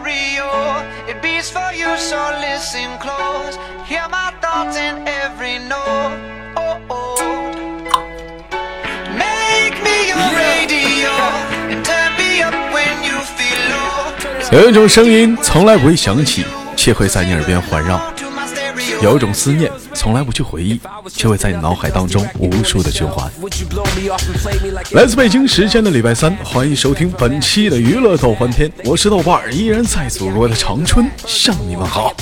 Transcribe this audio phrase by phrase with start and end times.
[0.00, 0.82] stereo.
[1.08, 3.56] It beats for you, so listen close.
[3.86, 6.16] Hear my thoughts in every note.
[6.56, 7.16] Oh, oh.
[9.16, 11.10] Make me your radio
[11.70, 14.60] and turn me up when you feel low.
[14.62, 16.44] 有一种声音从来不会响起，
[16.76, 18.00] 却会在你耳边环绕.
[19.02, 20.80] 有一种思念从来不去回忆，
[21.14, 23.30] 却会在你脑海当中无数的循环。
[24.92, 32.14] 来自北京时间的礼拜三，欢迎收听本期的娱乐逗翻天，我是豆瓣，依然在祖国的长春向你们好。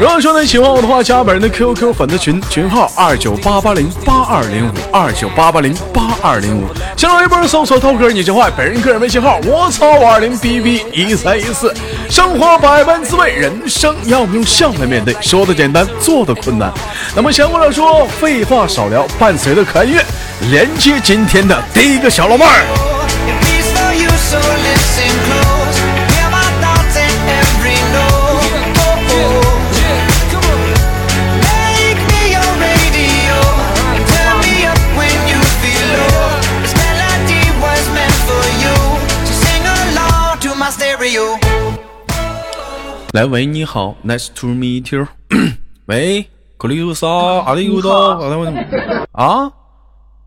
[0.00, 6.64] 如果说你喜欢我的话，加本人的 QQ 粉丝群，群号二九八八零八二零五二九八八零八二零五。
[6.96, 11.70] 新浪微博搜索豆哥你真坏，本人个人微信号我操五二零 bb 一三一四。
[12.08, 16.70] 生活百般滋味，人生要用笑来面对，说的简单，做的困难。
[17.16, 20.04] 那么闲话少说，废话少聊，伴随着可爱乐，
[20.50, 22.66] 连接今天的第一个小老妹儿。
[27.96, 29.54] Oh, oh.
[43.12, 45.06] 来，喂，你好，Nice to meet you。
[45.86, 47.06] 喂，克里乌萨，
[47.44, 47.92] 阿里乌多，
[49.12, 49.52] 啊？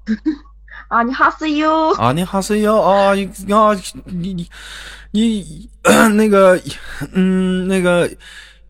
[0.87, 3.73] 啊，你好，see you，啊，你好，是哟啊，你啊，
[4.05, 4.47] 你你
[5.11, 5.69] 你
[6.15, 6.57] 那个，
[7.11, 8.07] 嗯，那个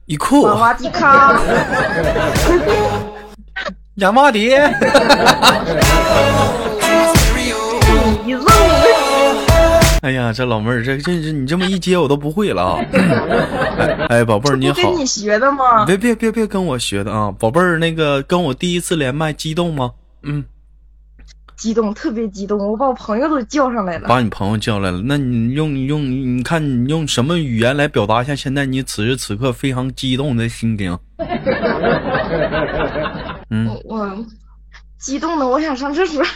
[0.06, 0.44] 一库。
[0.44, 1.38] 瓦瓦迪卡，
[3.96, 4.50] 亚麻迪，
[10.02, 12.86] 哎呀，这老妹儿，这这这你这么一接我都不会了啊！
[13.78, 15.86] 哎哎，宝贝儿你好跟，你学的吗？
[15.86, 19.92] 别别别别跟我学的啊，宝贝儿，那个跟我第一次连麦激动吗？
[20.24, 20.44] 嗯，
[21.56, 24.08] 激动，特别激动，我把我朋友都叫上来了。
[24.08, 26.04] 把你朋友叫来了，那你用用
[26.38, 30.98] 你看你用什么语言来表达一下现在你此时此刻非常激动的心情？
[33.50, 34.26] 嗯，我我
[35.08, 36.22] 激动的，我想上厕所。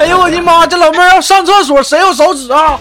[0.00, 0.66] 哎呦我的妈！
[0.66, 2.76] 这老妹儿要上厕所，谁有手指啊？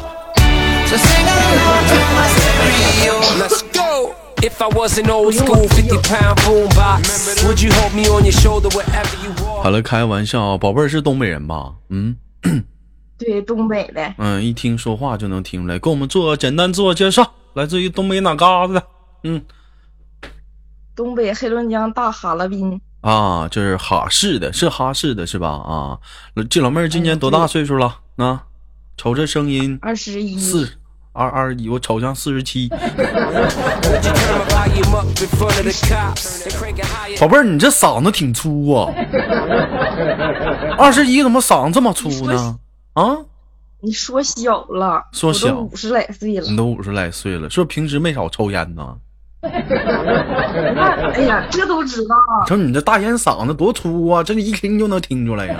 [9.61, 11.71] 好了，开玩笑，宝贝儿是东北人吧？
[11.89, 12.15] 嗯，
[13.19, 14.15] 对，东北的。
[14.17, 18.81] 嗯，一听说话就能听出来，给我们做简单自我介绍，来自于东北哪嘎子？
[19.25, 19.39] 嗯，
[20.95, 22.81] 东北黑龙江大哈尔滨。
[23.01, 25.49] 啊，就是哈市的，是哈市的是吧？
[25.49, 25.99] 啊，
[26.49, 27.99] 这老妹儿今年多大岁数了？
[28.17, 28.43] 啊，
[28.97, 30.69] 瞅这声音二十一，四
[31.13, 32.69] 二二一，我瞅像四十七。
[37.19, 38.91] 宝贝儿，你这嗓子挺粗啊！
[40.77, 42.59] 二十一怎么嗓子这么粗呢？
[42.93, 43.17] 啊，
[43.81, 46.47] 你说小了，说小五十来岁了。
[46.47, 48.97] 你都五十来岁了，是不是平时没少抽烟呢？
[49.41, 49.49] 那
[51.13, 52.15] 哎呀，这都知道。
[52.45, 55.55] 瞅你这大烟嗓子多粗啊，这一听就能听出来呀、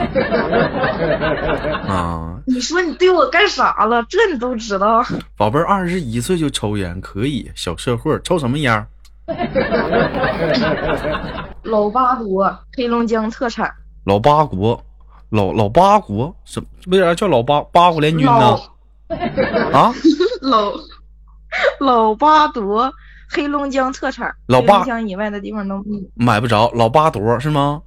[1.88, 2.36] 啊！
[2.46, 4.04] 你说你对我干啥了？
[4.10, 5.02] 这你都知道。
[5.38, 8.86] 宝贝儿，二十一岁就抽烟，可以，小社会，抽什么烟儿？
[11.64, 13.72] 老八国，黑龙江特产。
[14.06, 14.84] 老八国，
[15.30, 18.58] 老老八国，什为啥叫老八八国联军呢？
[19.72, 19.94] 啊，
[20.42, 20.74] 老
[21.80, 22.92] 老八多，
[23.30, 24.34] 黑龙江特产。
[24.48, 26.02] 老八黑龙江以外的地方都没。
[26.16, 27.82] 买不着，老八朵是吗？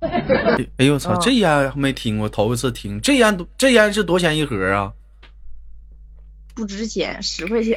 [0.00, 0.24] 哎
[0.78, 3.00] 哎呦我操，嗯这烟没听过，头一次听。
[3.00, 4.92] 这烟多这烟是多少钱一盒啊？
[6.54, 7.76] 不值钱，十块钱。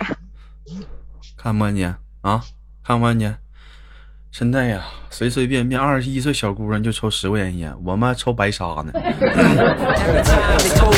[1.38, 2.44] 看不看见啊？
[2.84, 3.38] 看不看见？
[4.32, 8.92] 现在呀，随随便便二十一岁小姑娘就抽十块钱烟，我们还抽白沙呢。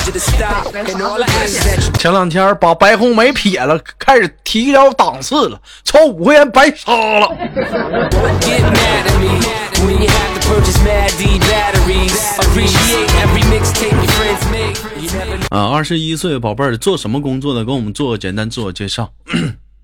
[0.06, 7.28] Every time they told you to stop, and all I ask is that you 前两天把白红梅撇了，开始提高档次了，抽五块钱白杀了。
[7.28, 9.40] don't get mad at me
[9.86, 12.38] when you have to purchase Mad D batteries.
[12.38, 14.78] Appreciate every mixtape your friends make.
[15.02, 15.48] You never know.
[15.50, 17.64] 啊，二十一岁宝贝儿做什么工作的？
[17.64, 19.14] 给我们做个简单自我介绍。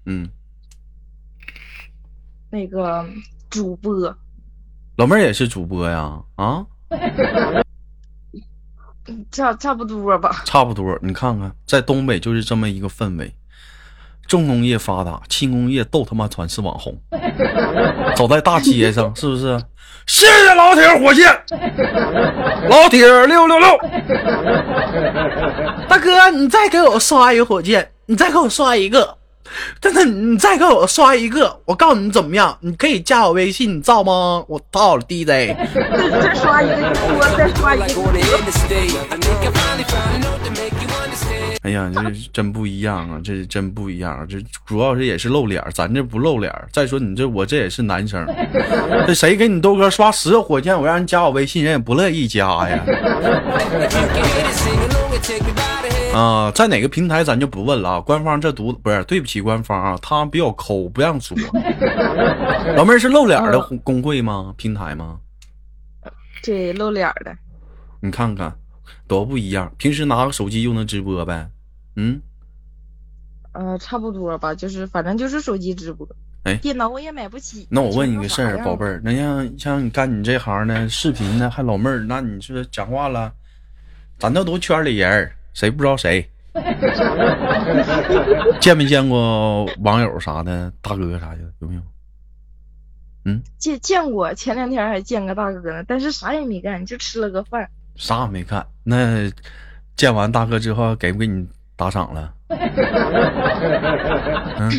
[0.06, 0.30] 嗯，
[2.50, 3.06] 那个
[3.50, 3.94] 主播，
[4.98, 6.20] 老妹儿也是主播呀？
[6.36, 6.66] 啊，
[9.32, 10.42] 差差不多吧。
[10.46, 10.98] 差不多。
[11.02, 13.34] 你看看，在东北就是这么一个氛围，
[14.28, 16.98] 重工业发达，轻工业都他妈全是网红。
[18.16, 19.62] 走在大街上，是不是？
[20.08, 21.32] 谢谢老铁火箭，
[22.68, 23.80] 老铁六六六。
[25.88, 29.18] 大哥，你再给我刷一个火箭，你再给我刷一个。
[29.82, 32.56] 真的，你再给我刷一个，我告诉你怎么样？
[32.62, 34.44] 你可以加我微信，你造吗？
[34.48, 35.56] 我操了 DJ。
[35.74, 36.76] 再刷一个
[37.36, 37.88] 再刷一个
[41.80, 43.22] 呀，这真不一样啊！
[43.24, 46.68] 这真不一样，这主要是也是露脸儿，咱这不露脸儿。
[46.72, 48.26] 再说你这我这也是男生，
[49.06, 52.84] 这谁给你豆哥刷十个火箭，我让人加我微信，人也不乐意加呀。
[56.14, 58.02] 啊，在哪个平台咱就不问了啊。
[58.02, 61.38] 官方这读不是，对不起官方啊，他比较抠，不让说。
[62.76, 64.54] 老妹儿是露脸的工工会吗？
[64.58, 65.20] 平台吗？
[66.44, 67.36] 对，露脸的。
[68.02, 68.56] 你看看，
[69.08, 69.72] 多不一样。
[69.78, 71.48] 平时拿个手机就能直播呗？
[72.00, 72.22] 嗯，
[73.52, 76.08] 呃，差不多吧，就是反正就是手机直播。
[76.44, 77.68] 哎电脑我也买不起。
[77.70, 83.34] 那我问你个事儿，宝贝儿，那像像你干你这行的视频呢，还老妹儿，那你说讲话了，
[84.18, 86.26] 咱这都圈里人，谁不知道谁？
[88.62, 91.82] 见没见过网友啥的，大哥啥的，有没有？
[93.26, 97.70] 嗯见见过，前两天还见个大哥呢，但是啥也没干，就吃了个饭。
[97.96, 98.66] 啥也没干。
[98.84, 99.30] 那
[99.98, 101.46] 见完大哥之后，给不给你
[101.80, 102.30] 打赏了？
[104.60, 104.70] 嗯，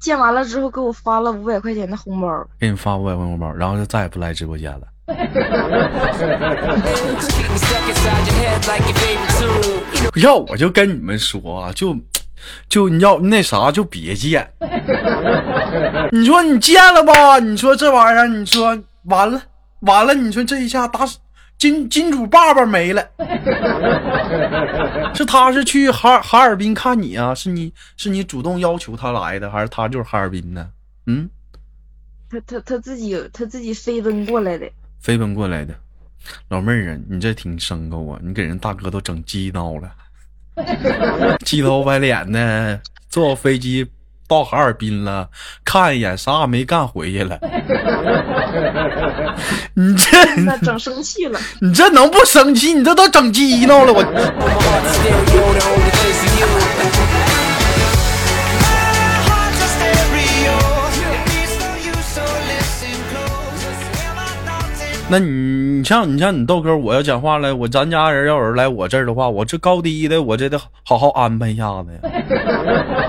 [0.00, 2.44] 见完了之后，给我发了五百块钱的红包。
[2.58, 4.80] 给你发五百块红包，然后就再也不来直播间了。
[10.16, 11.96] 要我就跟你们说啊，就
[12.68, 14.50] 就你要那啥就别见。
[16.10, 17.38] 你说你见了吧？
[17.38, 19.40] 你说这玩意儿，你说完了
[19.82, 21.18] 完了，你说这一下打死
[21.60, 23.06] 金金主爸爸没了。
[25.14, 27.34] 是他是去哈哈尔滨看你啊？
[27.34, 30.68] 是你是你主动要求他来的，还是他就是哈尔滨的？
[31.06, 31.28] 嗯，
[32.30, 34.66] 他他他自己他自己飞奔过来的。
[35.00, 35.74] 飞奔过来的。
[36.48, 38.18] 老妹儿啊，你这挺牲口啊！
[38.22, 39.90] 你给人大哥都整激孬了，
[41.44, 43.86] 鸡头白脸的，坐飞机
[44.30, 45.28] 到哈尔滨了，
[45.64, 47.36] 看一眼啥也没干，回去了。
[49.74, 50.06] 你这
[50.58, 51.40] 整生气了？
[51.60, 52.72] 你这能不生气？
[52.72, 54.04] 你这都整激闹了我。
[65.12, 67.56] 那你你像你像你豆哥，我要讲话了。
[67.56, 72.00] 我咱家人要有人来我这儿的话，我这高低的我这得好好安排一下子呀。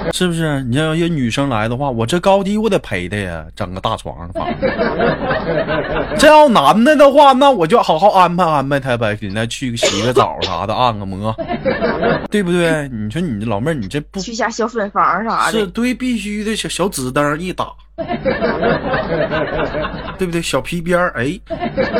[0.13, 0.61] 是不是？
[0.63, 4.47] 你要有女生来的话，我这高低我得陪她呀，整个大床上放。
[6.17, 11.35] 这要男的的话，那我就好好安排安排他呗，给他去洗个澡啥的，按个摩，
[12.29, 12.87] 对不对？
[12.89, 15.59] 你说你这老妹儿，你这不去下小粉房啥的。
[15.59, 17.67] 是对，必须的，小小纸灯一打，
[20.17, 20.41] 对不对？
[20.41, 21.39] 小皮鞭儿，哎，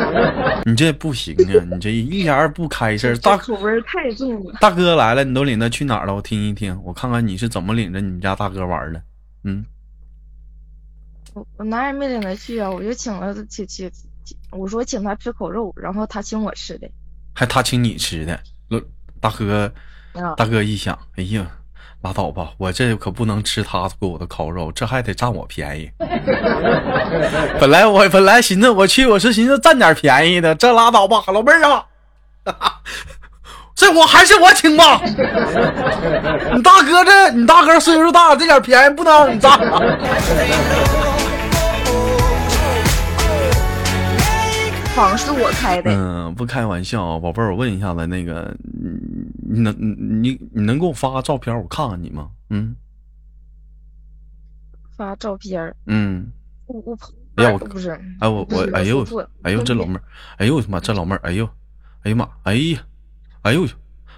[0.64, 1.64] 你这不行啊！
[1.72, 3.14] 你这一点儿也不开事儿。
[3.14, 4.54] 这大口味儿太重了。
[4.60, 6.14] 大哥来了，你都领他去哪儿了？
[6.14, 9.02] 我听一听，我看看你是怎么领着你们家大哥玩的。
[9.44, 9.64] 嗯，
[11.34, 13.90] 我我哪儿也没领他去啊，我就请了请请，
[14.24, 16.88] 请我说请他吃口肉，然后他请我吃的。
[17.34, 18.38] 还他请你吃的，
[18.68, 18.80] 老
[19.20, 19.72] 大哥，
[20.12, 21.50] 啊，大哥一想，哎呀，
[22.02, 25.90] 拉倒吧，我这可不能吃他给我的烤肉，这还得占我便宜。
[27.60, 31.84] 本来我本来寻思我去，我是寻思占点便宜的，这拉倒吧，老妹儿啊，
[33.76, 35.00] 这我还是我请吧。
[35.04, 39.52] 你大哥这，你大哥岁数大，这点便宜不能让你占。
[44.94, 52.30] 房是我开的，嗯，不开玩笑啊，宝贝儿，我问一下子，那个，你你能你你能给我发个照片，我看看你吗？
[52.50, 52.76] 嗯
[54.94, 55.74] 发照片儿。
[55.86, 56.30] 嗯。
[56.66, 56.98] 我我
[57.36, 59.04] 哎呀我不是，哎我我哎呦
[59.42, 60.02] 哎呦这老妹儿，
[60.36, 61.48] 哎呦我他妈这老妹儿，哎呦，
[62.02, 62.80] 哎呀妈，哎呀，
[63.42, 63.66] 哎呦，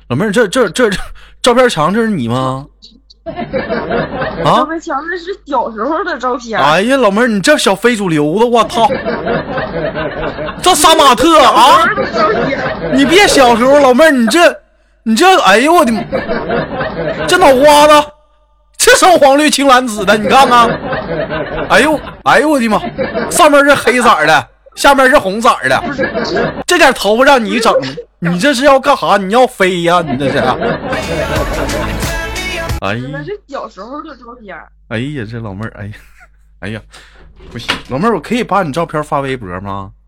[0.08, 0.98] 老妹儿这这这这
[1.40, 2.66] 照片墙这是你吗？
[3.24, 3.32] 照
[4.50, 4.66] 啊！
[4.68, 6.60] 那是小时候的照片。
[6.60, 8.86] 哎呀，老妹儿，你这小非主流子，我操！
[10.60, 11.84] 这杀马特啊！
[12.92, 14.54] 你别小时候，老妹儿，你这
[15.04, 16.02] 你这，哎呦我的妈，
[17.26, 18.06] 这脑瓜子，
[18.76, 20.68] 这双黄绿青蓝紫的，你看看，
[21.70, 22.78] 哎呦哎呦我的妈，
[23.30, 25.82] 上面是黑色的，下面是红色的，
[26.66, 27.88] 这点头发让你整的，
[28.18, 29.16] 你这是要干啥？
[29.16, 30.42] 你要飞呀、你这是？
[32.80, 34.56] 哎呀那是小时候的照片。
[34.88, 35.92] 哎呀，这老妹儿，哎呀，
[36.60, 36.80] 哎呀，
[37.50, 39.92] 不行，老妹儿，我可以把你照片发微博吗？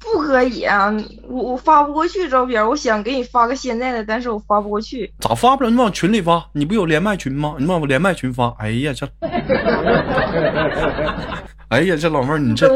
[0.00, 0.92] 不可以啊！
[1.28, 5.12] 我我发不过去照片，我想给你发个现在的，但是我发不过去。
[5.20, 5.70] 咋发不了？
[5.70, 7.56] 你往群里发，你不有连麦群吗？
[7.58, 8.48] 你往我连麦群发。
[8.58, 9.06] 哎呀，这，
[11.68, 12.68] 哎呀，这老妹儿，你这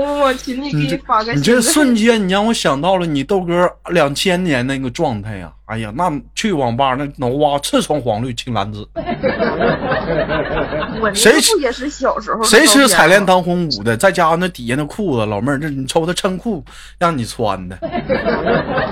[0.72, 5.52] 你这发个你这瞬间，你让我想到了你豆哥两千年那个状态呀！
[5.66, 8.88] 哎呀，那去网吧那脑瓜赤橙黄绿青蓝紫，
[11.14, 13.96] 谁吃也是小时候谁吃彩莲当红舞的？
[13.96, 16.64] 再加上那底下那裤子，老妹儿，这你瞅他衬裤
[16.98, 17.78] 让你穿的，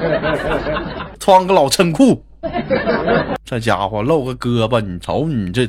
[1.19, 2.23] 穿个老衬裤，
[3.49, 5.67] 这家伙露个胳膊，你瞅你这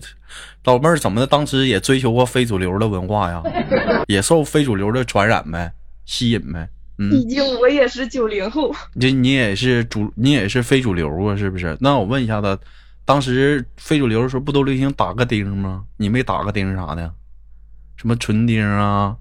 [0.65, 1.25] 老妹儿怎么的？
[1.25, 3.41] 当时也追求过非主流的文化呀，
[4.07, 5.71] 也受非主流的传染呗，
[6.05, 6.67] 吸引呗。
[6.97, 11.77] 嗯毕，竟我也是九零后，这你也是主，你也是非主流啊，是不是？
[11.79, 12.59] 那我问一下子，
[13.05, 15.83] 当时非主流的时候不都流行打个钉吗？
[15.95, 17.09] 你没打个钉啥的？
[17.95, 19.15] 什么唇钉啊，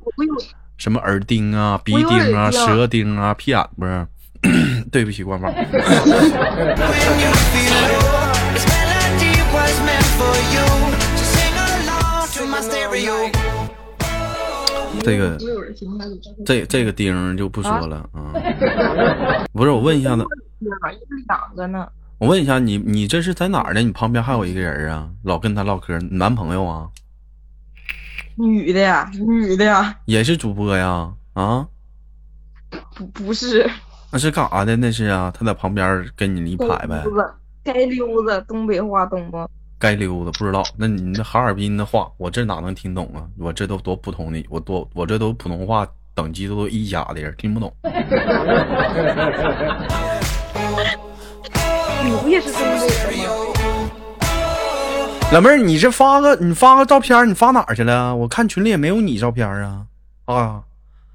[0.77, 4.09] 什么耳钉啊、鼻钉啊、舌钉啊、屁眼子儿。
[4.91, 5.53] 对不起，官方。
[15.01, 15.39] 这个
[16.45, 18.33] 这这个钉就不说了啊。
[19.53, 20.23] 不是，我问一下子，
[20.59, 20.71] 有
[21.29, 23.81] 两个呢，我问一下你，你这是在哪儿呢？
[23.81, 26.89] 你旁边还有一个人啊，老跟他唠嗑，你男朋友啊，
[28.37, 31.11] 女的呀，女的呀，也是主播呀？
[31.33, 31.67] 啊，
[32.95, 33.71] 不不是，
[34.11, 34.77] 那是干啥的？
[34.77, 37.03] 那是啊，他在旁边跟你一排呗。
[37.03, 39.49] 该，溜子，该溜子，东北话懂不？
[39.79, 40.65] 该溜达不知道。
[40.77, 43.23] 那你那哈尔滨的话，我这哪能听懂啊？
[43.39, 47.73] 我这都多普通的，我多我这都普通话等级都一甲的人，听不懂。
[52.05, 53.35] 你不也是东北的吗？
[55.31, 58.17] 老妹儿，你这发个你发个照片，你发哪儿去了？
[58.17, 59.87] 我看群里也没有你照片啊
[60.25, 60.65] 啊！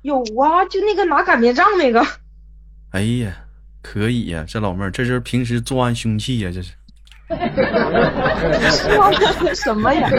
[0.03, 2.05] 有啊，就那个拿擀面杖那个，
[2.91, 3.35] 哎呀，
[3.81, 6.71] 可以呀、这老妹儿这是平时作案凶器呀、这是。
[8.69, 10.09] 说什么呀？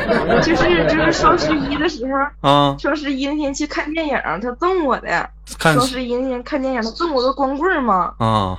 [0.42, 5.30] 就是就是双十一的时候，啊，双十一那天去看电影，他赠我的。
[5.58, 8.14] 看双十一那天看电影，他赠我个光棍儿嘛？
[8.18, 8.58] 啊，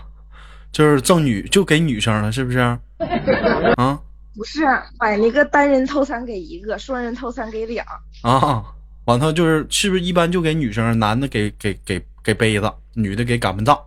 [0.71, 2.59] 就是赠女就给女生了，是不是？
[3.77, 3.99] 啊
[4.37, 4.65] 不是，
[4.99, 7.83] 买那个单人套餐给一个，双人套餐给俩。
[8.21, 8.63] 啊，
[9.05, 13.77] 完后就是是不是一般就给女生，男的给给给给杯子，女的给擀面杖，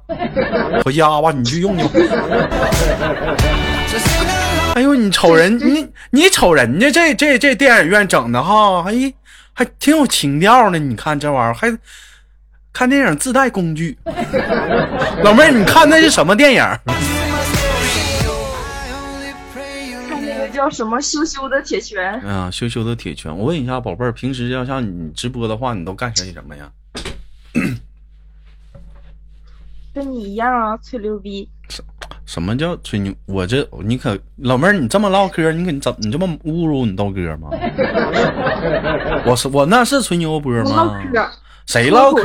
[0.84, 1.90] 回家吧，你去用用。
[4.74, 9.12] 哎呦，你瞅人， 你你瞅人家这这这电影院整的哈，哎，
[9.54, 10.78] 还挺有情调呢。
[10.78, 11.76] 你看这玩意儿，还
[12.72, 13.98] 看电影自带工具。
[15.24, 16.62] 老妹儿，你看那是什么电影
[20.08, 23.36] 看那个叫什么羞羞的铁拳，啊，羞羞的铁拳。
[23.36, 26.70] 我问一下，宝贝儿，平时要像你直播的话，你都干些什么呀？
[29.98, 31.48] 跟你一样啊，吹牛逼。
[32.24, 33.12] 什么叫吹牛？
[33.26, 37.48] 我这你可老妹儿，你这么唠嗑，你可你怎你这么侮辱你豆哥吗？
[39.26, 41.02] 我是我那是吹牛波我唠吗？
[41.12, 41.28] 嗑，
[41.66, 42.22] 谁唠嗑？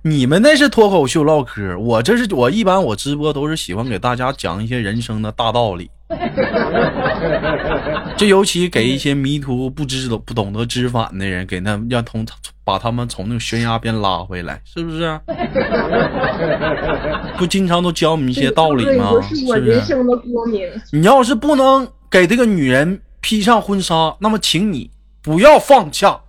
[0.00, 5.90] 你们那是脱口秀唠嗑，我这是我一般我直播都是喜欢给大家讲一些人生的大道理，
[8.16, 12.26] 就尤其给一些迷途不知道不懂得知返的人，给他们让从
[12.64, 15.18] 把他们从那个悬崖边拉回来，是不是？
[17.38, 19.12] 不经常都教我们一些道理吗？
[19.22, 19.60] 是不是？
[19.60, 20.68] 人生的光明。
[20.92, 24.90] 你要是不能给这个女人披上婚纱，那么请你
[25.22, 26.20] 不要放下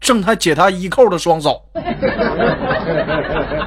[0.00, 1.60] 挣他解他衣扣的双手。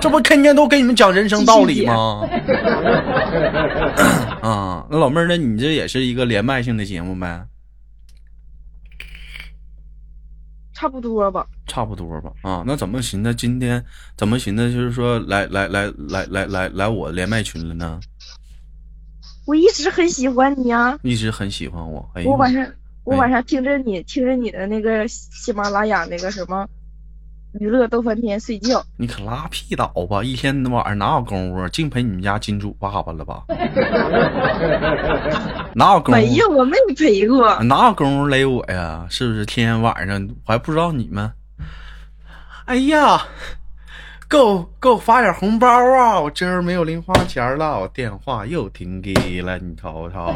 [0.01, 2.27] 这不天天都给你们讲人生道理吗？
[4.41, 7.45] 啊，那老妹儿，那你这也是一个连麦性的节目呗？
[10.73, 12.31] 差不多吧，差不多吧。
[12.41, 13.83] 啊，那怎么寻思今天
[14.17, 18.00] 怎么寻思就是说来来来来来来来我连麦群了呢？
[19.45, 20.97] 我一直很喜欢你啊。
[21.03, 22.09] 一直很喜欢我。
[22.15, 22.65] 哎我，晚上
[23.03, 26.67] 我哎晚上听着你听着你的那个喜马拉雅那个什么
[27.60, 30.24] 娱乐逗翻天睡觉，你可拉屁倒吧！
[30.24, 33.43] 一天晚上哪有功夫，净陪你们家金主爸爸了吧？
[35.75, 36.12] 哪有功夫？
[36.22, 37.62] 没有我没陪过。
[37.63, 39.05] 哪有功夫勒我呀？
[39.10, 39.46] 是不是？
[39.46, 41.29] 天天晚上我还不知道你们。
[42.65, 43.22] 哎呀，
[44.31, 46.17] 给我给我发点红包啊！
[46.17, 50.33] 我今儿没有零花钱了，我电话又停机了，你瞅瞅。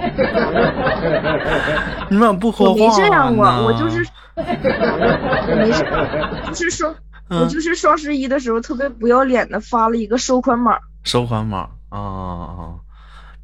[2.10, 5.86] 你们怎么不说我没话这样过，呢我就是 我没事，
[6.54, 6.90] 就是说，
[7.30, 12.76] 我嗯就是双十一的时候特别不要脸的发了一个收款码，收款码啊啊！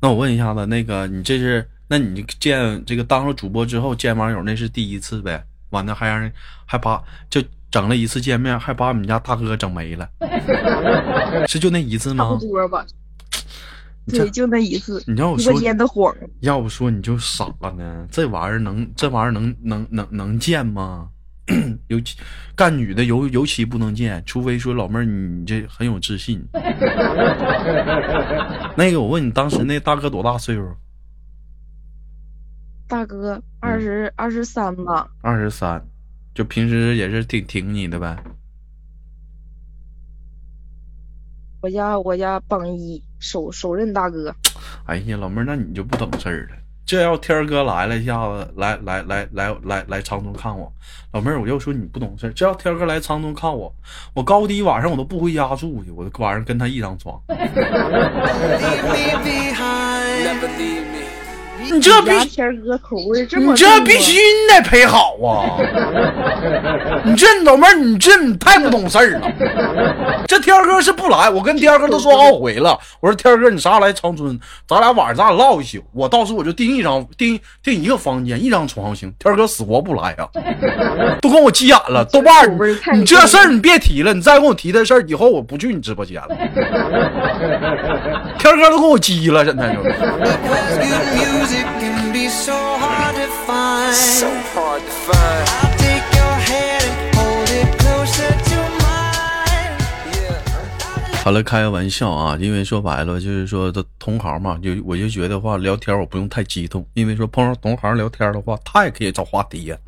[0.01, 5.41] 那我问一下子，那个你这是，那你见这个当了主播之后见网友，那是第一次呗？
[5.70, 6.29] 完了还让人
[6.65, 7.41] 还把就
[7.72, 10.10] 整了一次见面，还把我们家大哥整没了，
[11.48, 12.40] 是就那一次差不吗？
[12.42, 12.86] 多吧。
[14.08, 18.06] 对，就那一次，你让我说，烟的火，要不说你就傻了呢？
[18.12, 21.08] 这玩意儿能，这玩意儿能能能能见吗？
[21.88, 22.18] 尤其
[22.56, 26.44] 干女的尤尤其不能见，除非说老妹儿你这很有自信。
[28.75, 30.75] 那个我问你，当时那大哥多大岁数？
[32.88, 35.82] 大哥二十二十三吧，二十三，
[36.33, 38.17] 就平时也是挺挺你的呗。
[41.61, 44.35] 我家我家榜一首首任大哥，
[44.85, 46.55] 哎呀，老妹儿，那你就不懂事儿了。
[46.83, 50.73] 这要天儿哥来了一下子，来来来来来来长春看我，
[51.13, 52.33] 老妹儿，我就说你不懂事儿。
[52.33, 53.71] 这要天儿哥来长春看我，
[54.15, 57.21] 我高低晚上我都不回家住去，我晚上跟他一张床。
[61.70, 65.58] 你这必须天哥口味这么你这必须你得陪好啊！
[67.06, 69.32] 你这老妹儿，你这你太不懂事儿了。
[70.27, 72.77] 这天哥是不来，我跟天哥都说好回了。
[73.00, 74.39] 我说天哥，你啥时候来长春？
[74.68, 75.80] 咱俩晚上咱俩唠一宿。
[75.94, 79.13] 我到时候我就订一张订订一个房间，一张床行。
[79.20, 80.27] 天哥死活不来呀、
[81.22, 82.03] 都跟我急眼了。
[82.12, 82.58] 豆瓣
[82.94, 86.30] 你这事儿你别提了，你再跟我提这事儿，以后我不去你直播间了。
[88.39, 89.82] 天哥都跟我急了，现在就。
[91.53, 93.96] it can be so hard to find.
[93.96, 95.43] So hard to find.
[95.50, 98.91] I take your hand hold it closer to mine.
[101.24, 109.77] 好了开个玩笑啊因为说白了就是说这同行嘛就我就觉得话聊天我不用太激动因为说碰上同行聊天的话他也可以找话题呀。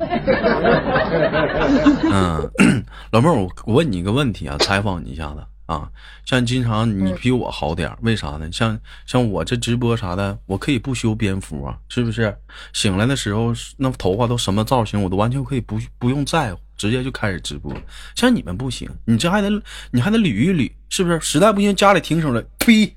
[2.12, 2.50] 嗯
[3.10, 5.38] 老妹儿我问你一个问题啊采访你一下子。
[5.66, 5.88] 啊，
[6.26, 8.48] 像经常你比我好点儿，为啥呢？
[8.52, 12.36] 像像我这直播啥的，我可以不修边幅啊，是不是？
[12.72, 17.72] 醒来的时候那头发都什么造型，我都完全可以不不用在乎，直接就开始直播。
[18.14, 19.50] 像你们不行，你这还得
[19.90, 21.18] 你还得捋一捋，是不是？
[21.20, 22.94] 实在不行家里停手了，呸，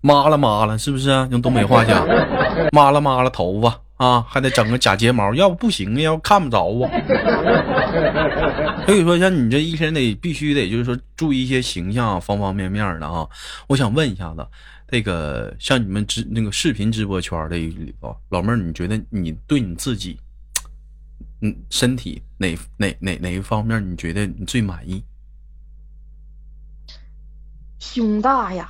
[0.00, 1.08] 抹了抹了，是不是？
[1.30, 2.04] 用东北话讲，
[2.72, 6.90] 抹了抹了头发啊，还得整个假睫毛，要不不行，要看不着啊。
[8.86, 13.26] 所以说，像你这一天得必须得就是说注意一些形象方方面面的啊。
[13.68, 14.46] 我想问一下子，
[14.88, 20.18] 这个像你们直那个视频直播圈的里头，老妹儿，你觉得你对你自己，
[21.40, 25.02] 嗯，身体哪哪哪哪一方面你觉得你最满意？
[27.78, 28.68] 胸大呀，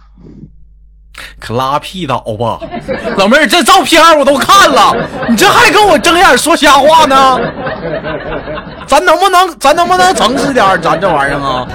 [1.44, 2.58] 可拉屁倒吧！
[3.18, 4.94] 老妹儿，这照片我都看了，
[5.28, 7.36] 你这还跟我睁眼说瞎话呢？
[8.88, 10.80] 咱能不能咱能不能诚实点？
[10.80, 11.68] 咱这玩意儿啊.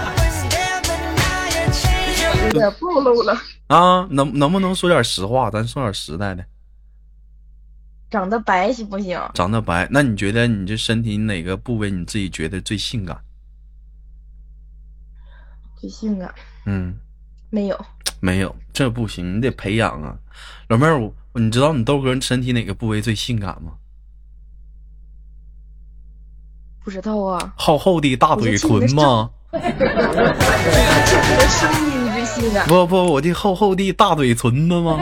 [2.45, 3.37] 有点暴露了。
[3.67, 5.51] 啊，能能不能说点实话？
[5.51, 6.43] 咱说点实在的。
[8.09, 9.21] 长得白行不行？
[9.35, 13.15] 长得白，那你觉得你这身体哪个部位你自己觉得最性感？
[15.79, 16.33] 最性感
[16.65, 16.97] 嗯，
[17.51, 17.85] 没有？
[18.19, 20.15] 没有，这不行，你得培养啊。
[20.67, 23.73] 老妹儿，我你知道你豆哥身体哪个部位最性感吗？
[26.83, 27.53] 不知道啊。
[27.55, 29.29] 厚厚的大嘴唇吗？
[29.51, 29.59] 这
[31.47, 32.67] 声音最性感。
[32.67, 34.99] 不不，我的厚厚的大嘴唇子吗？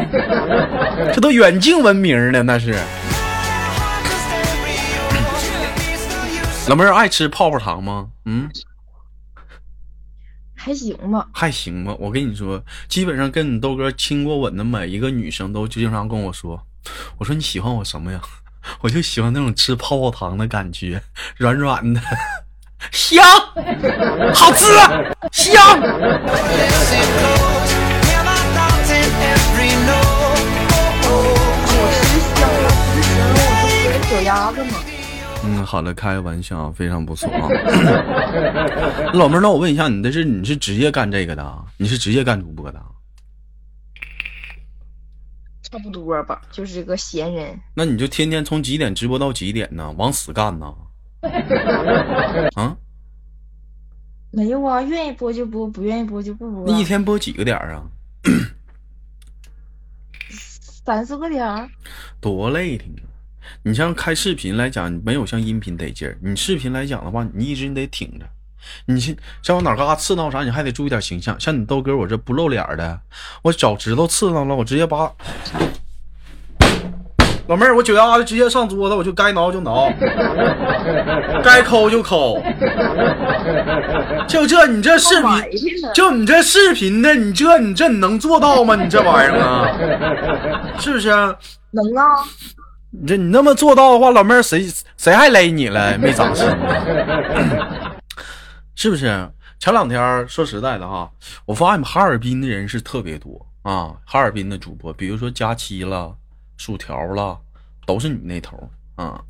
[1.14, 2.74] 这都远近闻名的，那是。
[6.68, 8.10] 老妹儿爱吃泡泡糖吗？
[8.26, 8.50] 嗯，
[10.68, 11.96] 还行吧，还行吧。
[11.98, 16.62] 我跟你说，基本上跟你豆哥亲过吻的每一个女生都经常跟我说，
[17.18, 18.20] 我说你喜欢我什么呀？
[18.82, 21.02] 我就喜欢那种吃泡泡糖的感觉，
[21.38, 22.02] 软软的，
[22.92, 23.24] 香，
[24.34, 24.66] 好吃，
[25.32, 25.80] 香。
[25.80, 27.72] Listen close.
[28.04, 30.44] Hear my thoughts in every note.
[30.68, 31.40] Oh, oh.
[31.72, 34.84] 我吃香了，不是香，我都是脚丫子嘛。
[35.50, 37.48] 嗯，好了，开个玩笑，非常不错啊。
[39.16, 41.64] 老妹儿，那我问一下，你的是你是职业干这个的啊？
[41.78, 42.88] 你是职业干主播的啊？
[45.64, 47.58] 差不多吧，就是个闲人。
[47.74, 49.90] 那你就天天从几点直播到几点呢？
[49.98, 50.74] 往死干呢？
[52.56, 52.76] 啊？
[54.32, 56.86] 没有啊，愿意播就播，不愿意播就不播那一啊。
[56.86, 57.84] 天播几个点儿啊？
[60.86, 61.70] 三四个点儿，
[62.20, 63.07] 多累挺啊！
[63.64, 66.18] 你像开视频来讲，没有像音频得劲儿。
[66.22, 68.26] 你视频来讲的话，你一直你得挺着。
[68.86, 71.40] 你像像我哪嘎刺挠啥，你还得注意点形象。
[71.40, 73.00] 像你豆哥，我这不露脸的，
[73.44, 75.12] 我脚趾头刺挠了，我直接把
[77.48, 79.90] 老妹儿，我脚丫子直接上桌子，我就该挠就挠，
[81.42, 82.44] 该抠就抠。
[84.28, 85.30] 就这，你这视频，
[85.94, 88.76] 就你这视频的，你这你这你能做到吗？
[88.76, 89.72] 你这玩意儿啊，
[90.78, 91.10] 是不是？
[91.72, 92.04] 能啊，
[93.00, 95.98] 你这你那么做到的话，老妹儿谁谁还勒你了？
[96.00, 97.96] 没长心呢，
[98.76, 99.30] 是不是？
[99.60, 101.12] 前两天儿说实在的哈，
[101.46, 106.16] 我发现哈尔滨的人是特别多啊，哈尔滨的主播，比如说佳期了、
[106.58, 107.38] 薯条了，
[107.86, 108.56] 都是你那头
[108.96, 109.20] 儿啊。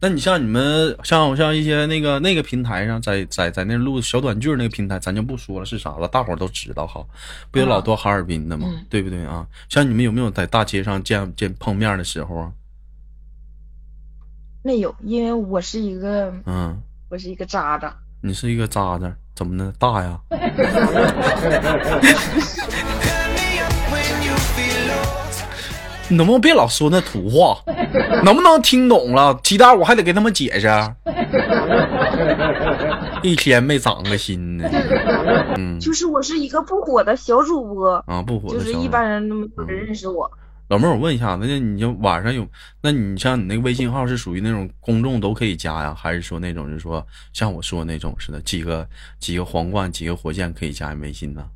[0.00, 7.04] 那你像你们像像一些那个那个平台上，在在在那录小短剧儿那个平台，咱就不说了是啥了，大伙儿都知道哈。
[7.50, 8.68] 不有老多哈尔滨的吗？
[8.70, 9.46] 嗯对不对啊？
[9.68, 12.52] 像你们有没有在大街上见见碰面的时候啊？
[14.68, 16.78] 没有，因为我是一个嗯，
[17.08, 19.72] 我是一个渣渣，你是一个渣渣，怎么的？
[19.78, 20.20] 大呀.
[26.10, 27.56] 你 能不能别老说那土话？
[28.22, 29.40] 能不能听懂了？
[29.42, 30.68] 鸡蛋我还得给他们解释。
[33.22, 34.68] 一天没长个心呢。
[35.56, 40.30] 嗯就是我是一个不火的小主播，啊，不火的就是一般人都没有人认识我。
[40.68, 42.46] 老妹儿，我问一下，那你就晚上有？
[42.82, 51.48] 那你像你那个微信号是属于那种公众都可以加呀，还是说那种就是说像我说那种似的，几个几个皇冠、几个火箭可以加你微信呢？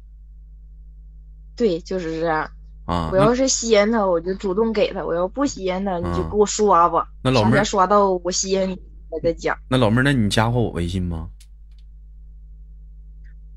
[1.55, 2.51] 对，就是这样。
[2.85, 7.09] 啊，我要是吸引他，我就主动给他；我要不吸引他，你就啊给我刷吧。
[7.23, 9.57] 那老妹儿刷到我吸引你，我再加。
[9.69, 11.29] 那老妹儿，那你加过我微信吗？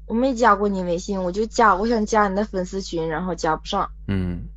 [0.05, 3.89] 我没加过你微信，我就加，我想加你的粉丝群，然后加不上。
[4.07, 4.47] 嗯，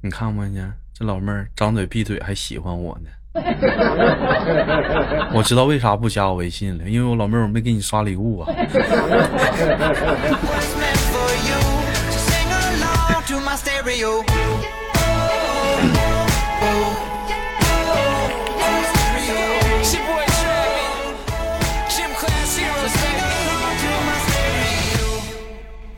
[0.00, 0.72] 你看没见？
[0.94, 3.10] 这老妹儿张嘴闭嘴还喜欢我呢。
[5.32, 8.52] 我知道为啥不加我微信了，因为我老妹儿我没给你刷礼物啊。
[13.64, 14.02] Baby.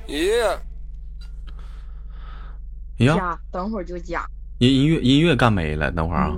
[0.06, 0.58] Yeah.
[2.98, 4.24] 呀，加，等会儿就加。
[4.58, 6.36] 音音乐音乐干没了，等会儿啊。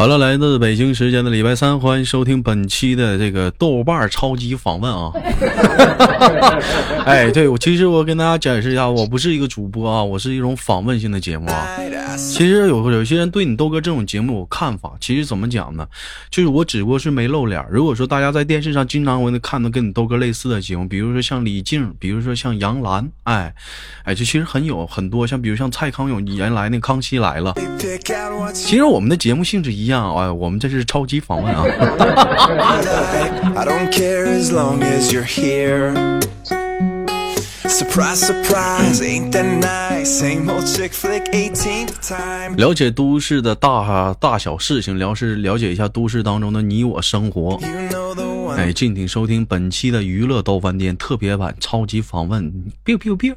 [0.00, 5.12] 好了，来自北京时间的礼拜三，欢迎收听本期的这个豆瓣超级访问啊！
[7.04, 11.68] 哎，对我其实我跟大家解释一下，我不是一个主播啊，我是一种访问性的节目啊。
[12.16, 15.86] 其实有有些人对你豆哥这种节目有看法，其实怎么讲呢？
[16.30, 17.62] 就是我只不过是没露脸。
[17.70, 23.52] 如果说大家在电视上经常会看到跟你豆哥类似的节目，比如说像李静，比如说像杨澜，哎，
[24.04, 27.52] 哎，这其实很有很多，像比如像蔡康永原来那《康熙来了》
[28.54, 31.64] 其实我们的节目性质一样，哎，我们这是超级访问啊。
[31.64, 33.32] you like.
[33.56, 36.20] I don't care as long as you're here.
[37.68, 40.06] Surprise, surprise, ain't that nice?
[40.06, 42.56] Same old chick flick, 18th time.
[42.56, 47.58] 了解都市的大大小事情，了是了解一下都市当中的你我生活。
[48.56, 52.52] 哎，敬请收听本期的娱乐豆翻天特别版超级访问
[52.84, 53.34] ，biu biu biu。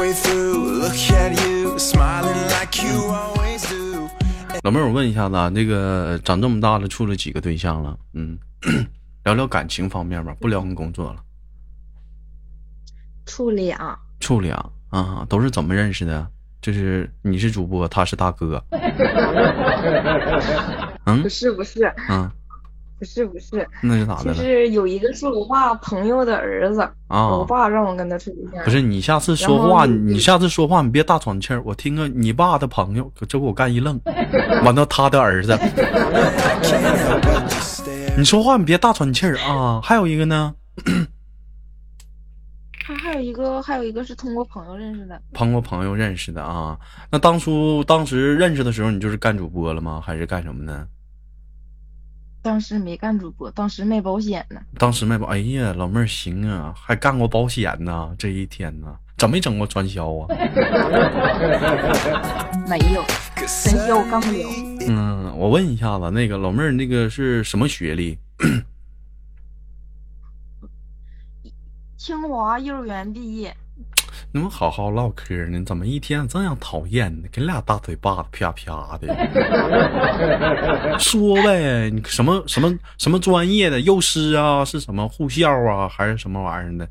[0.00, 0.08] That guy.
[0.08, 4.08] Halfway through, look at you, smiling like you always do.
[4.62, 7.98] 老妹儿，我问一下子啊，这个长这么大了，处了几个对象了？
[8.14, 8.38] 嗯，
[9.24, 11.22] 聊聊感情方面吧，不聊你工作了。
[13.26, 14.54] 处俩，处俩
[14.90, 16.26] 啊，都是怎么认识的？
[16.60, 18.62] 就是你是主播，他是大哥。
[21.06, 22.30] 嗯不是不是嗯，
[23.00, 24.34] 不是不是，那是咋的了？
[24.34, 28.62] 就是有一个是我爸朋友的儿子，啊我，爸让我跟他处对象。
[28.62, 33.98] 不是你下次说话，你你下次说话你别大喘气儿，我听个你爸的朋友，这给我干一愣，
[34.66, 35.58] 完到他的儿子，
[38.18, 39.80] 你说话你别大喘气儿啊！
[39.82, 40.54] 还有一个呢，
[42.84, 46.76] 还还有一个还有一个是通过朋友认识的，通过朋友认识的啊。
[47.10, 50.02] 那当初当时认识的时候，你就是干主播了吗？
[50.04, 50.86] 还是干什么呢？
[52.42, 54.62] 当时没干主播，当时卖保险呢。
[54.78, 60.26] 当时卖保，哎呀，老妹儿行啊，还干过保险呢，这一天呢，整没整过传销啊？
[62.66, 64.48] 没有，传销我干不了。
[64.88, 68.18] 嗯，我问一下子，那个老妹儿，那个是什么学历？
[71.98, 73.54] 清华幼儿园毕业，
[74.32, 77.28] 你们好好唠嗑呢，怎么一天这样讨厌呢？
[77.32, 79.08] 给俩大嘴巴子啪啪的，
[81.00, 84.64] 说呗，你什么什么什么专业的幼师啊？
[84.64, 85.88] 是什么护校啊？
[85.88, 86.88] 还是什么玩意儿的？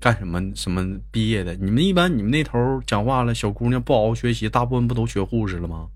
[0.00, 1.54] 干什么什么毕业的？
[1.54, 5.86] 你们一般你们那头讲话了，小姑娘不好好学习，大部分不都学护士了吗？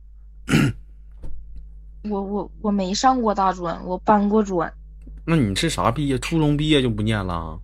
[2.08, 4.72] 我我我没上过大专，我搬过砖。
[5.24, 6.16] 那你是啥毕业？
[6.20, 7.58] 初中毕业就不念了？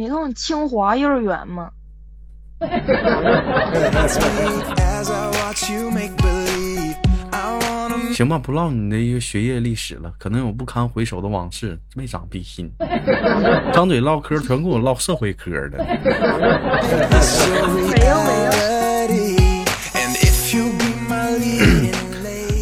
[0.00, 1.70] 没看过清华幼儿园吗
[8.14, 12.72] 行吧，不唠你的一个学业历史了，可能有不堪回首的往事，没长逼心。
[13.74, 15.84] 张嘴唠嗑全给我唠社会嗑的。
[15.84, 15.84] 没
[18.06, 18.69] 有 没有，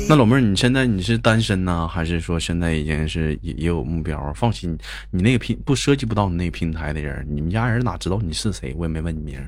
[0.09, 4.33] 那老妹儿，你现在你是单身呢，还是说现在已经是也也有目标？
[4.33, 4.75] 放心，
[5.11, 8.73] 你那个平不涉及不到你那个平台的人，你们家人哪知道你是谁？
[8.79, 9.39] 我也没问你名。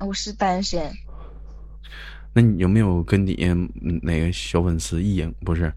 [0.00, 0.92] 我是单身。
[2.34, 3.66] 那你有没有跟你嗯
[4.02, 5.34] 哪个小粉丝一影？
[5.46, 5.72] 不是，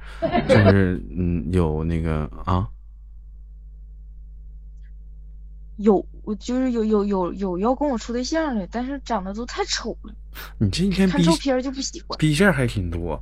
[0.49, 2.67] 就是 嗯有那个啊
[5.77, 10.13] 有，我就是有有有有要跟我处对象的，但是长得都太丑了，
[10.59, 12.17] 你这一天逼看照片就不喜欢。
[12.19, 13.19] 逼事还挺多，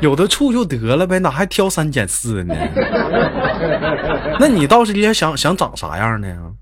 [0.00, 2.54] 有的处就得了呗，哪还挑三拣四呢？
[4.40, 6.52] 那你倒是也想想长啥样的呀？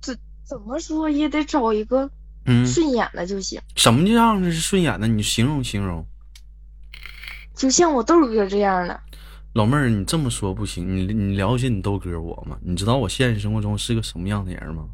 [0.00, 2.08] 怎怎么说也得找一个
[2.44, 5.08] 嗯，顺眼的就行，什么样的是顺眼的？
[5.08, 6.06] 你形容形容。
[7.56, 9.00] 就像我豆哥这样的。
[9.56, 12.58] 老妹儿，你这么说不行，你你了解你豆哥我吗？
[12.62, 14.84] 你知道我现实生活中是个什么样的人吗？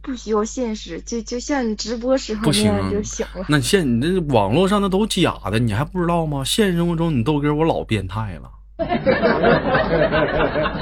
[0.00, 3.44] 不需要现实，就就像你直播时候那样就行了。
[3.50, 6.42] 那现你这网络上那都假的，你还不知道吗？
[6.42, 8.50] 现实生活中你豆哥我老变态了，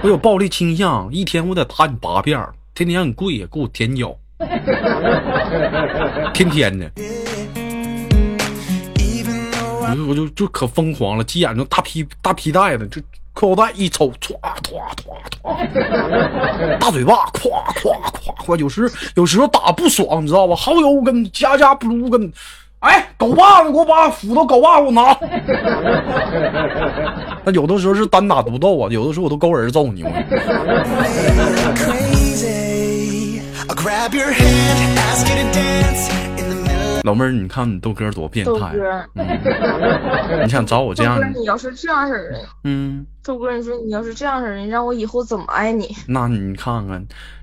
[0.05, 2.41] 我有暴力倾向，一天我得打你八遍，
[2.75, 4.17] 天天让你跪下给我舔脚，
[6.33, 6.89] 天天的
[9.91, 13.01] 我就我就就可疯狂了，急眼就大皮大皮带子，就
[13.33, 15.11] 裤腰带一抽，歘歘歘
[15.43, 20.57] 歘， 大嘴巴，咵咵咵咵，有时有时候打不爽，你知道吧？
[20.57, 22.33] 好油跟加加不如跟，
[22.81, 25.19] 哎，狗把子给我把斧头狗把子给我拿。
[27.45, 30.03] 那有的时候是单打独斗啊，有的时候我都勾人揍你。
[30.03, 30.11] 我
[37.07, 39.05] 老妹儿，你看你豆哥多变豆态，哥，
[40.43, 43.07] 你想找我这样豆哥，，你要是这样式儿的，嗯。
[43.23, 45.95] 豆哥，你说你要是这样式儿的，你让我以后怎么爱你？
[46.09, 47.01] 那你看看，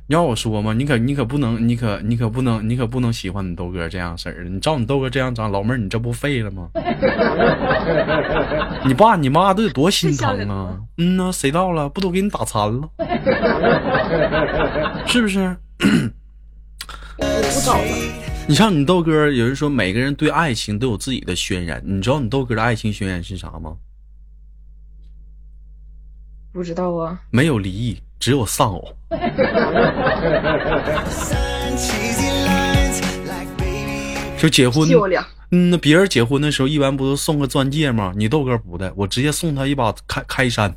[0.08, 4.50] 你要我说嘛，你可你可不能，你可你可不能，你可不能喜欢你豆哥这样式儿的。
[4.50, 6.68] 你照你豆哥这样长，老妹儿，你这不废了吗？
[8.86, 10.76] 你爸你妈都得多心疼啊！
[10.98, 12.90] 嗯呐，谁到了不都给你打残了？
[15.08, 15.56] 是不是？
[17.18, 17.84] 我不找了，
[18.46, 23.78] 你像你豆哥，有人说每个人对爱情都有自己的宣言，你知道你豆哥的爱情宣言是啥吗？
[26.52, 27.20] 不知道啊。
[27.32, 28.94] 没有离异，只有丧偶。
[34.38, 34.90] 就结婚，
[35.52, 38.12] 嗯，那别人结婚的时候一般不都送个钻戒吗？
[38.16, 40.76] 你豆哥不的，我直接送他一把开开山，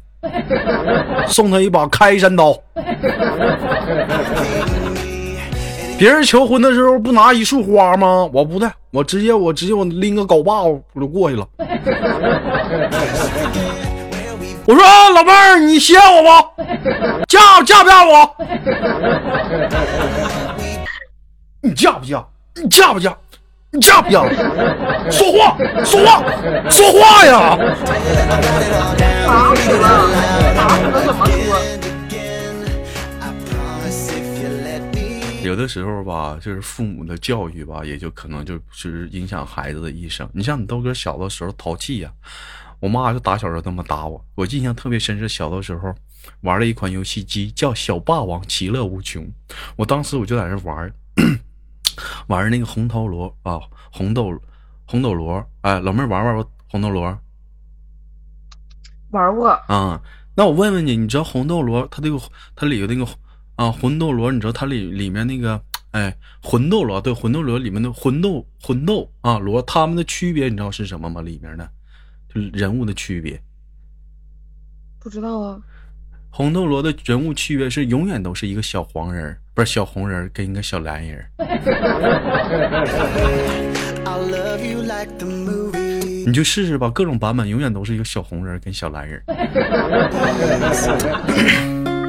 [1.27, 2.57] 送他一把开山刀。
[5.99, 8.29] 别人求婚的时候不拿一束花吗？
[8.33, 11.49] 我不的，我直接我直接我拎个镐把我就过去了。
[14.67, 16.63] 我说老妹儿，你喜欢我不？
[17.29, 18.37] 嫁嫁不嫁我？
[21.63, 22.23] 你嫁不嫁？
[22.57, 23.17] 你嫁不嫁？
[23.71, 24.23] 你嫁不嫁？
[25.11, 26.23] 说话，说话，
[26.69, 27.57] 说话呀！
[29.27, 30.11] 打死了，
[30.57, 31.76] 打死了怎么说？
[35.47, 40.29] 有的时候吧，就是父母的教育吧，也就可能就是影响孩子的一生。
[40.33, 42.13] 你像你豆哥小的时候淘气呀、
[42.81, 44.23] 我妈就打小就那么打我。
[44.35, 45.95] 我印象特别深是小的时候
[46.41, 49.25] 玩了一款游戏机叫《小霸王其乐无穷》，
[49.77, 50.93] 我当时我就在那玩
[52.27, 53.61] 玩那个红头螺啊，
[53.93, 54.33] 红豆
[54.85, 55.49] 红斗螺。
[55.61, 57.03] 哎，老妹儿玩玩过红斗螺
[59.11, 60.03] 玩过，啊？
[60.35, 62.21] 那我问问你，你知道红斗螺它这个
[62.55, 63.07] 它里头那个
[63.57, 71.21] 啊魂斗罗，你知道它里里面那个哎魂斗罗对魂斗罗里面的魂斗魂斗啊罗，他们的区别你知道是什么吗？
[71.21, 71.69] 里面的
[72.33, 73.43] 就人物的区别。
[74.99, 75.59] 不知道啊。
[76.29, 81.31] 红斗罗的人物区别是永远都是一个小黄人儿，不是小红人儿跟一个小蓝人儿。
[84.05, 86.27] I'll love you like the movie.
[86.27, 89.33] 你就试试吧，各种版本永远都是一个小红人儿跟小蓝人儿。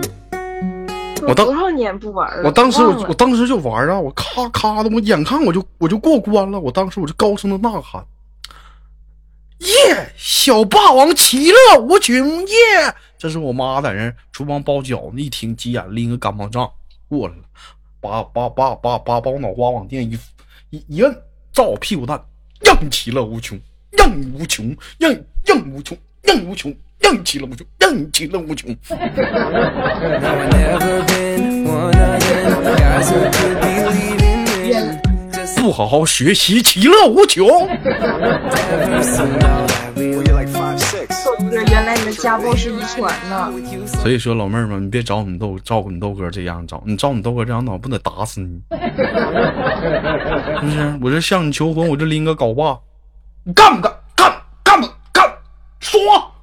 [1.27, 2.43] 我多少年不玩了？
[2.45, 8.05] 我当时我我当时就玩啊，我咔咔的，我眼看我就我就过关了，我当时我就高声的呐喊
[9.59, 10.13] ：“耶！
[10.15, 12.15] 小霸王其乐无穷
[12.47, 12.55] 耶！”
[13.19, 16.69] 这是我妈在那厨房包饺子，一听急眼，拎个干巴杖
[17.09, 17.43] 过来了，
[17.99, 22.23] 把把把把把把我脑瓜往地上一一一摁，照我屁股蛋，
[22.61, 23.59] 让你其乐无穷，
[23.91, 26.73] 让你无穷，让你让你无穷，让你无穷，
[27.07, 28.75] 让你其乐无穷，让你其乐无穷。
[35.55, 37.47] 不好好学习，其乐无穷。
[41.49, 43.15] 原来你的家暴是遗传.
[43.85, 48.59] 所以说，老妹儿们，你别找你豆照顾你豆哥这样找，你照你豆哥这样找，不得打死你？
[50.59, 50.99] 是不是？
[51.01, 52.77] 我这向你求婚，我这拎个镐把，
[53.45, 53.93] 你干不干？
[54.17, 54.29] 干
[54.61, 55.25] 干不干？
[55.79, 56.33] 说说。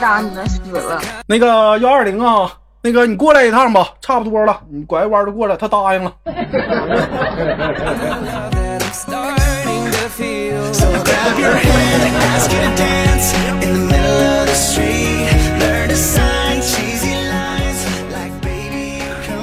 [0.00, 1.00] 答你们死了。
[1.26, 2.50] 那个幺二零啊，
[2.82, 6.12] 那个你过来一趟吧，差不多了，你拐个弯就过来，他答应了。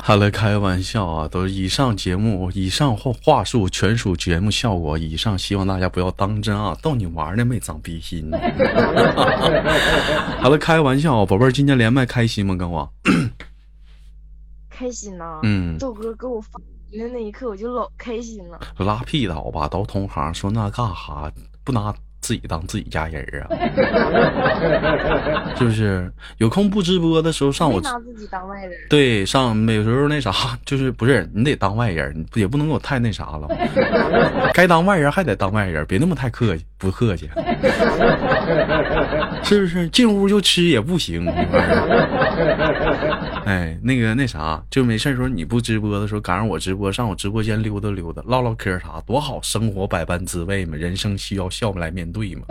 [0.07, 8.31] 好了，开玩笑啊，都是以上节目以上话话术全属节目效果，以上希望大家不要当真啊，逗你玩呢，没长逼心。
[10.39, 12.55] 好了，开玩笑啊，宝贝儿，今天连麦开心吗？
[12.55, 12.89] 跟我，
[14.71, 15.41] 开心呐！
[15.43, 16.51] 嗯豆哥给我发
[16.89, 18.57] 的那一刻，我就老开心了。
[18.77, 21.29] 拉屁倒吧，都同行，说那干哈
[21.65, 23.47] 不拿自己当自己家人儿啊？
[25.55, 26.11] 是不是？
[26.37, 28.71] 有空不直播的时候上我没拿自己当外人。
[28.89, 30.31] 对，上有时候那啥，
[30.65, 33.47] 就是不是你得当外人，也不能给我太那啥了。
[34.53, 37.29] 该当外人还得当外人，别那么太客气，不客气，
[39.43, 39.87] 是不是？
[39.89, 41.25] 进屋就吃也不行。
[43.45, 52.43] 哎，那个那啥，就没事儿时候你不直播的时候，赶上我直播，上我直播间溜达溜达，唠唠嗑啥，多好，生活百般滋味嘛，人生需要笑来面对嘛，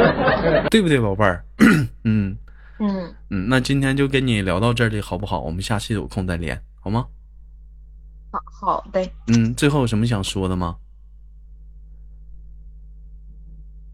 [0.70, 1.44] 对不对，宝贝儿？
[2.04, 2.36] 嗯。
[2.82, 5.40] 嗯，嗯，那今天就跟你聊到这里，好不好？
[5.40, 7.04] 我们下期有空再连，好吗？
[8.32, 9.06] 好好的。
[9.26, 10.76] 嗯，最后有什么想说的吗？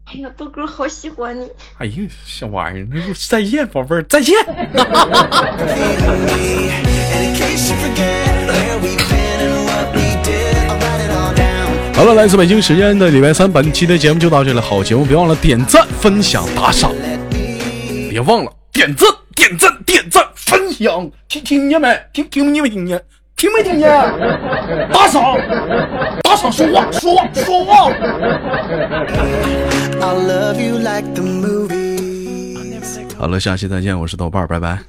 [0.09, 1.45] 哎呀，豆哥好喜欢你。
[1.79, 1.93] 哎呀，
[2.25, 4.37] 小玩意儿，那就再见，宝贝儿，再见。
[4.37, 4.55] And
[7.23, 11.35] in case you forget where we've been and what we did, I'll write it all
[11.35, 11.93] down.
[11.93, 14.59] 好了，来自北京时间的礼拜三，本期的节目就到这里。
[14.61, 16.93] 好节目，别忘了点赞、分享、打赏，
[18.09, 21.99] 别忘了点赞、点赞、点赞、分享，听听见没？
[22.13, 22.69] 听听见没？
[22.69, 23.01] 听见？
[23.37, 23.87] 听没听见？
[24.91, 25.37] 打赏，
[26.23, 27.91] 打赏，说话，说话，说话。
[30.01, 32.99] I'll love you like the movies.
[33.15, 34.79] 好了，下期再见，我是豆瓣，拜拜。